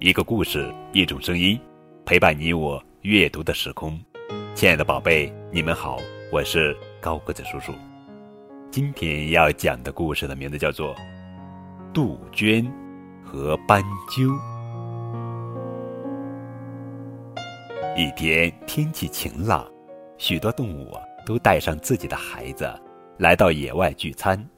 [0.00, 1.58] 一个故事，一种声音，
[2.06, 3.98] 陪伴你我阅读的时空。
[4.54, 5.98] 亲爱的宝贝，你们好，
[6.30, 7.72] 我是高个子叔叔。
[8.70, 10.94] 今天要讲的故事的名字叫做
[11.92, 12.64] 《杜鹃
[13.24, 14.28] 和斑鸠》。
[17.96, 19.66] 一天天气晴朗，
[20.16, 22.72] 许多动物都带上自己的孩子
[23.16, 24.48] 来到野外聚餐。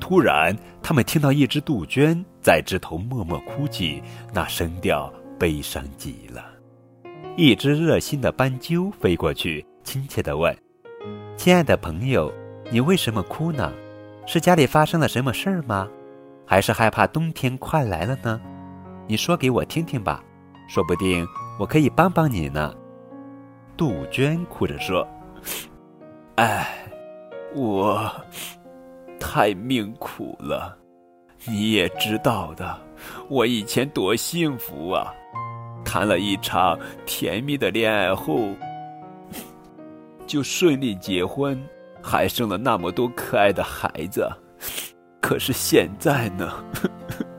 [0.00, 6.44] 突然，他们听到一只杜鹃在枝头默默哭泣，那声调悲伤极了。
[7.36, 10.54] 一只热心的斑鸠飞过去，亲切地问
[11.38, 12.32] ：“亲爱的朋友，
[12.70, 13.72] 你为什么哭呢？
[14.26, 15.88] 是家里发生了什么事儿吗？
[16.44, 18.40] 还是害怕冬天快来了呢？
[19.06, 20.22] 你说给我听听吧，
[20.68, 21.26] 说不定
[21.58, 22.74] 我可以帮帮你呢。”
[23.76, 25.06] 杜鹃哭着说
[26.36, 26.68] ：“哎，
[27.54, 28.12] 我……”
[29.18, 30.76] 太命苦了，
[31.46, 32.78] 你也知道的，
[33.28, 35.12] 我以前多幸福啊！
[35.84, 38.48] 谈了一场甜蜜的恋爱后，
[40.26, 41.60] 就顺利结婚，
[42.00, 44.30] 还生了那么多可爱的孩子。
[45.20, 46.64] 可是现在呢，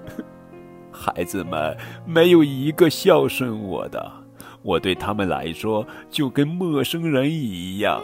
[0.92, 4.12] 孩子们没有一个孝顺我的，
[4.62, 8.04] 我对他们来说就跟陌生人一样。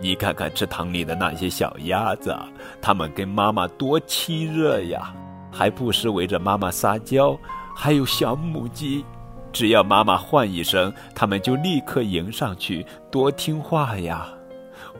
[0.00, 2.34] 你看看池塘里的那些小鸭子，
[2.80, 5.14] 它们跟妈妈多亲热呀，
[5.52, 7.38] 还不时围着妈妈撒娇。
[7.76, 9.04] 还有小母鸡，
[9.52, 14.26] 只要妈妈唤一声，它们就立刻迎上去，多听话呀！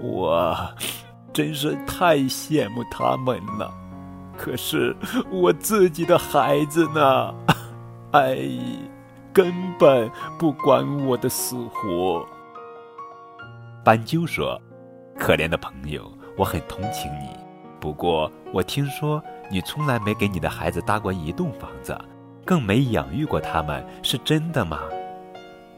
[0.01, 0.57] 我
[1.33, 3.73] 真是太羡慕它们了。
[4.37, 4.97] 可是
[5.31, 7.35] 我自己的孩子呢？
[8.13, 8.39] 哎，
[9.33, 12.27] 根本不管我的死活。
[13.83, 14.61] 斑鸠说。
[15.19, 17.29] 可怜的朋友，我很同情你。
[17.79, 21.99] 不过，我听说你从来没给你的孩子搭过一栋房子，
[22.45, 24.81] 更没养育过他们，是真的吗？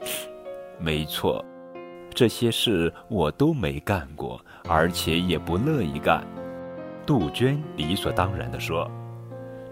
[0.79, 1.45] 没错，
[2.13, 6.25] 这些事我都没干过，而且也不乐意干。
[7.07, 8.91] 杜鹃理所当然地说：“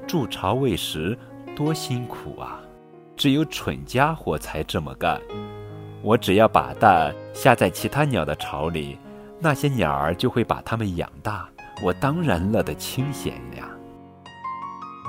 [0.06, 1.18] 筑巢喂食
[1.56, 2.60] 多辛苦啊，
[3.16, 5.20] 只有蠢家伙才这么干。
[6.02, 8.96] 我只要把蛋下在其他鸟的巢里。”
[9.42, 11.48] 那些鸟儿就会把它们养大，
[11.82, 13.66] 我当然乐得清闲呀。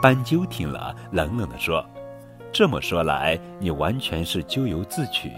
[0.01, 1.85] 斑鸠听了，冷冷地说
[2.51, 5.29] ：“这么说来，你完全是咎由自取，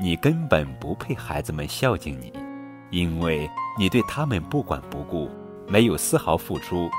[0.00, 2.32] 你根本不配孩子们孝敬你，
[2.90, 3.48] 因为
[3.78, 5.30] 你对他们不管不顾，
[5.68, 6.90] 没有丝毫付出。”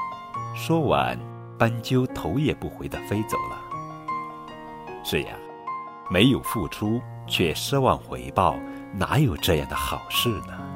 [0.55, 1.17] 说完，
[1.57, 3.57] 斑鸠头也不回地飞走了。
[5.03, 5.33] 是呀，
[6.11, 8.55] 没有付出却奢望回报，
[8.93, 10.72] 哪有这样的好事呢？